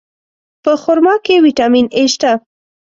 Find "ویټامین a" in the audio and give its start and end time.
1.45-2.01